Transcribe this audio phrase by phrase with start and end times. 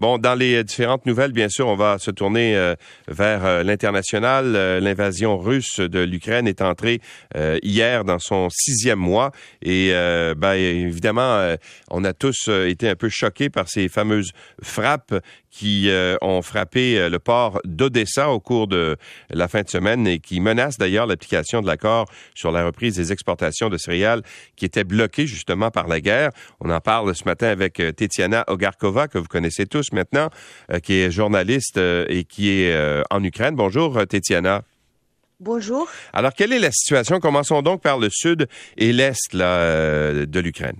[0.00, 2.74] Bon, dans les différentes nouvelles, bien sûr, on va se tourner euh,
[3.06, 4.56] vers euh, l'international.
[4.56, 7.02] Euh, l'invasion russe de l'Ukraine est entrée
[7.62, 9.30] hier dans son sixième mois
[9.62, 9.92] et,
[10.36, 11.54] ben, évidemment,
[11.90, 14.30] on a tous été un peu choqués par ces fameuses
[14.62, 15.14] frappes
[15.50, 15.90] qui
[16.20, 18.96] ont frappé le port d'Odessa au cours de
[19.30, 23.12] la fin de semaine et qui menacent d'ailleurs l'application de l'accord sur la reprise des
[23.12, 24.22] exportations de céréales
[24.56, 26.30] qui était bloqué justement par la guerre.
[26.60, 30.30] On en parle ce matin avec Tetiana Ogarkova, que vous connaissez tous maintenant,
[30.82, 33.54] qui est journaliste et qui est en Ukraine.
[33.54, 34.62] Bonjour, Tetiana.
[35.40, 35.88] Bonjour.
[36.12, 37.18] Alors, quelle est la situation?
[37.18, 40.76] Commençons donc par le sud et l'est de l'Ukraine.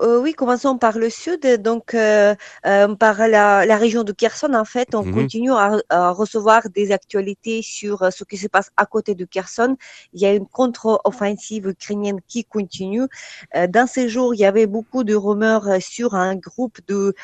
[0.00, 2.34] Euh, oui, commençons par le sud, donc euh,
[2.66, 4.52] euh, par la, région de Kherson.
[4.54, 5.14] En fait, on mhm.
[5.14, 9.76] continue à, recevoir des actualités sur ce qui se passe à côté de Kherson.
[10.12, 13.06] Il y a une contre-offensive ukrainienne qui continue.
[13.68, 17.14] dans ces jours, il y avait beaucoup de rumeurs sur un groupe de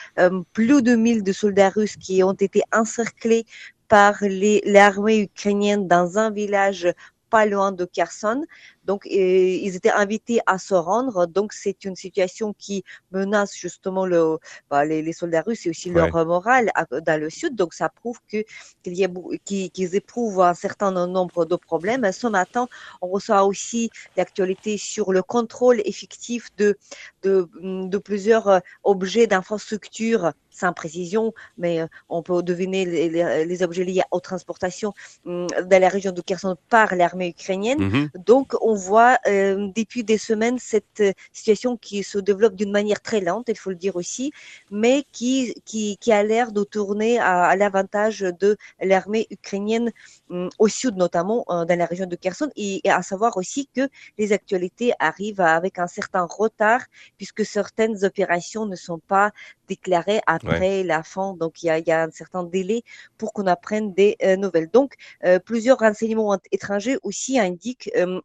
[0.53, 3.45] plus de 1000 de soldats russes qui ont été encerclés
[3.89, 6.89] par l'armée ukrainienne dans un village
[7.31, 8.45] pas loin de Kherson.
[8.87, 11.27] Donc, ils étaient invités à se rendre.
[11.27, 14.39] Donc, c'est une situation qui menace justement le,
[14.71, 17.55] bah, les, soldats russes et aussi leur morale dans le sud.
[17.55, 18.45] Donc, ça prouve que
[18.83, 19.09] qu'il y a
[19.45, 22.11] qu'ils éprouvent un certain nombre de problèmes.
[22.13, 22.69] Ce matin,
[23.03, 26.77] on reçoit aussi l'actualité sur le contrôle effectif de
[27.23, 33.63] de, de plusieurs euh, objets d'infrastructure sans précision, mais euh, on peut deviner les, les,
[33.63, 34.93] objets liés aux transportations
[35.25, 37.79] hum, dans la région de Kherson par l'armée ukrainienne.
[37.81, 38.25] Mm-hmm.
[38.25, 43.01] Donc, on voit euh, depuis des semaines cette euh, situation qui se développe d'une manière
[43.01, 44.33] très lente, il faut le dire aussi,
[44.71, 49.91] mais qui, qui, qui a l'air de tourner à, à l'avantage de l'armée ukrainienne
[50.31, 53.89] hum, au sud, notamment dans la région de Kherson, et, à savoir aussi que
[54.19, 56.83] les actualités arrivent avec un certain retard,
[57.17, 59.33] puisque certaines opérations ne sont pas
[59.69, 61.35] déclarées après la fin.
[61.35, 62.83] Donc, il y a, un certain délai
[63.19, 64.71] pour qu'on apprenne des euh, nouvelles.
[64.71, 64.95] Donc,
[65.25, 68.21] euh, plusieurs renseignements étrangers aussi indiquent euh,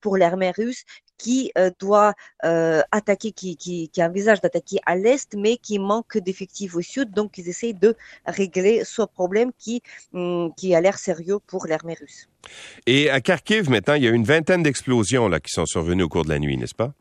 [0.00, 0.84] pour l'armée russe
[1.18, 7.10] qui doit attaquer, qui, envisage d'attaquer à l'est, mais qui manque d'effectifs au sud.
[7.10, 7.94] Donc, ils essayent de
[8.26, 9.82] régler ce problème qui,
[10.14, 12.28] hum, qui a l'air sérieux pour l'armée russe.
[12.86, 16.24] Et à Kharkiv, maintenant, il y a une vingtaine d'explosions qui sont survenues au cours
[16.24, 16.94] de la nuit, n'est-ce pas?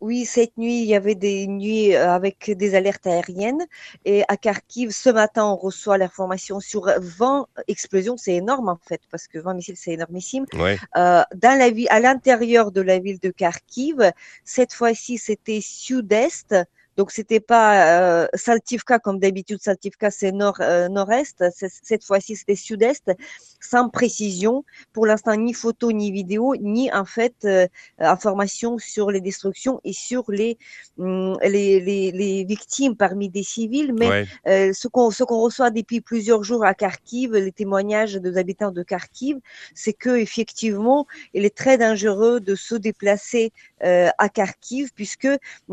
[0.00, 3.66] Oui, cette nuit, il y avait des nuits euh, avec des alertes aériennes.
[4.04, 8.16] Et à Kharkiv, ce matin, on reçoit l'information sur 20 explosions.
[8.16, 10.46] C'est énorme, en fait, parce que 20 missiles, c'est énormissime.
[10.54, 14.12] Euh, dans la ville, à l'intérieur de la ville de Kharkiv,
[14.44, 16.54] cette fois-ci, c'était sud-est.
[16.98, 19.60] Donc c'était pas euh, Saltivka comme d'habitude.
[19.62, 21.44] Saltivka c'est nord euh, nord-est.
[21.84, 23.12] Cette fois-ci c'était sud-est,
[23.60, 24.64] sans précision.
[24.92, 27.68] Pour l'instant ni photo ni vidéo ni en fait euh,
[28.00, 30.58] information sur les destructions et sur les
[30.98, 33.94] hum, les, les, les, victimes parmi des civils.
[33.96, 38.72] Mais ce qu'on ce qu'on reçoit depuis plusieurs jours à Kharkiv, les témoignages des habitants
[38.72, 39.36] de Kharkiv,
[39.72, 45.28] c'est que effectivement il est très dangereux de se déplacer à Kharkiv puisque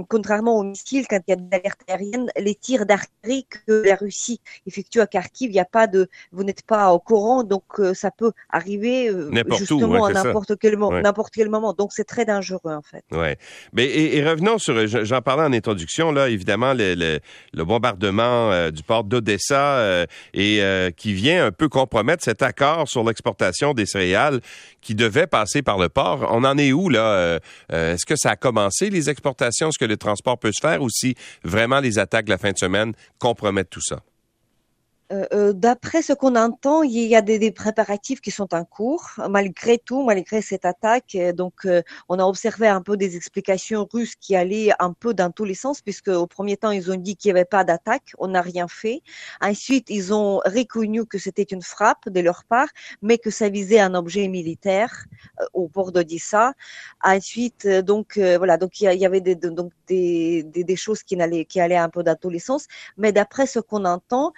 [0.08, 3.96] contrairement aux missiles quand il y a des alertes aériennes, les tirs d'artillerie que la
[3.96, 7.64] Russie effectue à Kharkiv, il n'y a pas de, vous n'êtes pas au courant, donc
[7.80, 11.74] euh, ça peut arriver euh, justement à n'importe quel, n'importe quel moment.
[11.74, 13.04] Donc c'est très dangereux en fait.
[13.12, 13.38] Ouais.
[13.74, 17.20] Mais et, revenons sur, j'en parlais en introduction là, évidemment le,
[17.54, 20.62] le, bombardement euh, du port d'Odessa et
[20.98, 24.42] qui vient un peu compromettre cet accord sur l'exportation des céréales
[24.82, 26.28] qui devait passer par le port.
[26.32, 27.40] On en est où là
[27.70, 29.70] Est-ce que ça a commencé les exportations?
[29.70, 31.05] Est-ce que le transport peut se faire aussi
[31.44, 34.02] vraiment les attaques de la fin de semaine compromettent tout ça?
[35.12, 39.12] Euh, euh, d'après ce qu'on entend, il y a des, préparatifs qui sont en cours,
[39.30, 41.16] malgré tout, malgré cette attaque.
[41.36, 45.30] Donc, euh, on a observé un peu des explications russes qui allaient un peu dans
[45.32, 48.14] tous les sens, puisque au premier temps, ils ont dit qu'il n'y avait pas d'attaque,
[48.18, 49.02] on n'a rien fait.
[49.42, 52.70] Ensuite, ils ont reconnu que c'était une frappe de leur part,
[53.04, 55.06] mais que ça visait un objet militaire
[55.54, 56.54] au bord d'Odissa.
[57.04, 62.04] Ensuite, donc voilà, donc il y, avait des, donc des, choses qui allaient, un peu
[62.04, 62.66] dans tous les sens.
[62.98, 64.34] Mais d'après ce qu'on entend,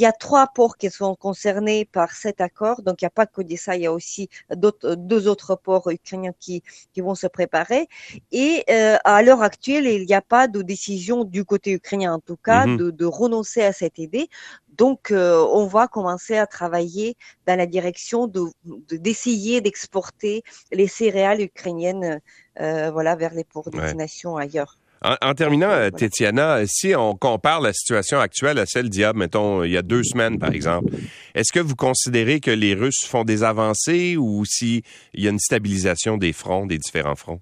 [0.00, 2.82] y a trois ports qui sont concernés par cet accord.
[2.82, 6.32] Donc, il n'y a pas que ça, il y a aussi deux autres ports ukrainiens
[6.38, 6.62] qui,
[6.92, 7.88] qui vont se préparer.
[8.32, 12.20] Et euh, à l'heure actuelle, il n'y a pas de décision du côté ukrainien, en
[12.20, 12.76] tout cas, mhm.
[12.76, 14.28] de, de, renoncer à cette idée.
[14.76, 18.44] Donc, euh, on va commencer à travailler dans la direction de
[18.90, 20.42] d'essayer d'exporter
[20.72, 22.20] les céréales ukrainiennes,
[22.60, 24.79] euh, voilà, vers les ports destination ailleurs.
[25.02, 29.14] En, terminant, euh, Tetiana, si on compare la situation actuelle à celle d'il y a,
[29.14, 30.92] mettons, il y a deux semaines, par exemple,
[31.34, 34.82] est-ce que vous considérez que les Russes font des avancées ou s'il
[35.14, 37.40] y a une stabilisation des fronts, des différents fronts?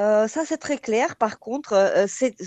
[0.00, 1.16] Euh, ça, c'est très clair.
[1.16, 2.06] Par contre, euh,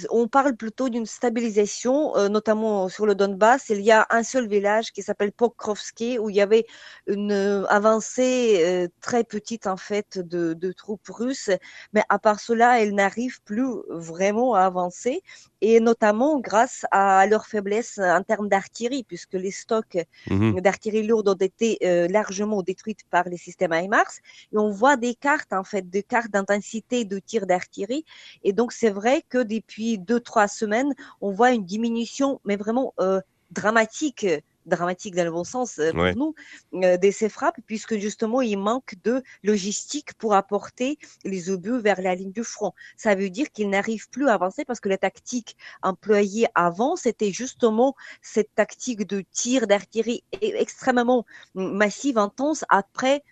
[0.10, 3.70] on parle plutôt d'une stabilisation, euh, notamment sur le Donbass.
[3.70, 6.66] Il y a un seul village qui s'appelle Pokrovski, où il y avait
[7.06, 7.32] une
[7.70, 11.52] avancée très petite, en fait, de, de, troupes russes.
[11.94, 15.22] Mais à part cela, elles n'arrivent plus vraiment à avancer,
[15.66, 19.98] et notamment grâce à leur faiblesse en termes d'artillerie, puisque les stocks
[20.30, 21.78] mmh d'artillerie lourde ont été
[22.10, 24.14] largement détruits par les systèmes HIMARS.
[24.52, 28.04] Et on voit des cartes, en fait, des cartes d'intensité de tir d'artillerie.
[28.44, 32.94] Et donc, c'est vrai que depuis deux, trois semaines, on voit une diminution, mais vraiment
[33.00, 33.22] euh,
[33.52, 34.26] dramatique
[34.66, 36.36] dramatique dans le bon sens euh, pour nous,
[36.84, 42.02] euh, de ces frappes, puisque justement, il manque de logistique pour apporter les obus vers
[42.02, 42.74] la ligne du front.
[42.98, 47.32] Ça veut dire qu'ils n'arrivent plus à avancer parce que la tactique employée avant, c'était
[47.32, 51.26] justement cette tactique de tir d'artillerie extrêmement
[51.56, 53.24] massive, intense, après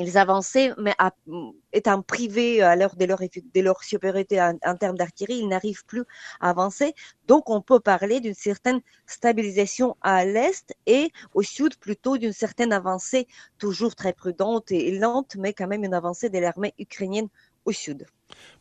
[0.00, 0.94] ils avançaient, mais
[1.72, 6.04] étant privés à l'heure de leur, de leur supériorité en, termes d'artillerie, ils n'arrivent plus
[6.40, 6.94] à avancer.
[7.26, 12.72] Donc, on peut parler d'une certaine stabilisation à l'est et au sud plutôt d'une certaine
[12.72, 13.26] avancée,
[13.58, 17.28] toujours très prudente et lente, mais quand même une avancée de l'armée ukrainienne
[17.64, 18.06] au sud.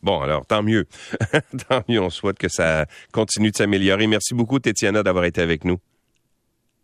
[0.02, 0.86] Bon, alors tant mieux.
[1.70, 2.02] tant mieux.
[2.02, 4.08] On souhaite que ça continue de s'améliorer.
[4.08, 5.78] Merci beaucoup, Tétiana, d'avoir été avec nous.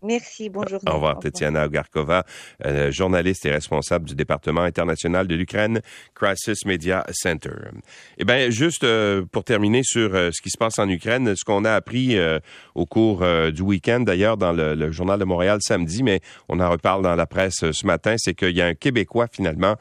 [0.05, 0.79] Merci, bonjour.
[0.87, 2.25] Au revoir, Tetiana Garkova,
[2.63, 5.81] euh, journaliste et responsable du département international de l'Ukraine,
[6.13, 7.49] Crisis Media Center.
[8.19, 11.43] Eh bien, juste euh, pour terminer sur euh, ce qui se passe en Ukraine, ce
[11.43, 12.17] qu'on a appris
[12.75, 16.69] au cours du week-end, d'ailleurs, dans le, le, Journal de Montréal samedi, mais on en
[16.69, 19.75] reparle dans la presse ce matin, c'est qu'il y a un Québécois, finalement,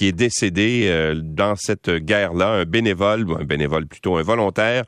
[0.00, 4.84] qui est décédé dans cette guerre-là, un bénévole, un bénévole plutôt, un volontaire,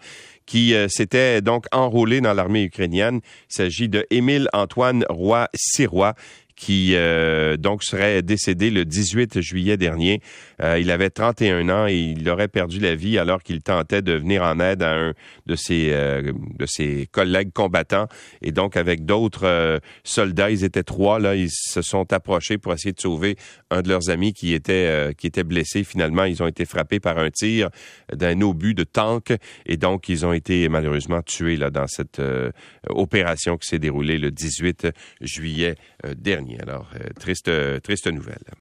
[0.47, 3.20] qui euh, s'était donc enrôlé dans l'armée ukrainienne.
[3.50, 6.14] Il s'agit de Émile Antoine Roy-Sirois
[6.56, 10.20] qui euh, donc serait décédé le 18 juillet dernier.
[10.62, 14.12] Euh, il avait 31 ans et il aurait perdu la vie alors qu'il tentait de
[14.12, 15.14] venir en aide à un
[15.46, 18.06] de ses euh, de ses collègues combattants
[18.43, 22.93] et donc avec d'autres soldats, ils étaient trois là, ils se sont approchés pour essayer
[22.93, 23.37] de sauver
[23.70, 25.84] un de leurs amis qui était qui était blessé.
[25.84, 27.70] Finalement, ils ont été frappés par un tir
[28.12, 29.32] d'un obus de tank
[29.66, 32.20] et donc ils ont été malheureusement tués là dans cette
[32.88, 34.88] opération qui s'est déroulée le 18
[35.20, 35.75] juillet
[36.16, 36.41] dernier.
[36.60, 37.50] Alors, euh, triste,
[37.82, 38.44] triste nouvelle.